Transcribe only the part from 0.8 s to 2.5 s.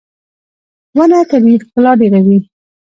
•ونه طبیعي ښکلا ډېروي.